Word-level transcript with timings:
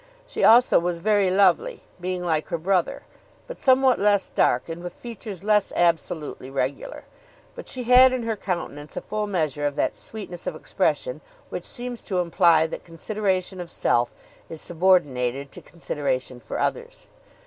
She 0.25 0.43
also 0.43 0.79
was 0.79 0.97
very 0.97 1.29
lovely, 1.29 1.83
being 1.99 2.23
like 2.23 2.47
her 2.47 2.57
brother; 2.57 3.03
but 3.45 3.59
somewhat 3.59 3.99
less 3.99 4.29
dark 4.29 4.67
and 4.67 4.81
with 4.81 4.95
features 4.95 5.43
less 5.43 5.71
absolutely 5.75 6.49
regular. 6.49 7.05
But 7.53 7.67
she 7.67 7.83
had 7.83 8.11
in 8.11 8.23
her 8.23 8.35
countenance 8.35 8.97
a 8.97 9.01
full 9.01 9.27
measure 9.27 9.67
of 9.67 9.75
that 9.75 9.95
sweetness 9.95 10.47
of 10.47 10.55
expression 10.55 11.21
which 11.49 11.65
seems 11.65 12.01
to 12.05 12.17
imply 12.17 12.65
that 12.65 12.83
consideration 12.83 13.59
of 13.59 13.69
self 13.69 14.15
is 14.49 14.59
subordinated 14.59 15.51
to 15.51 15.61
consideration 15.61 16.39
for 16.39 16.57
others. 16.59 17.05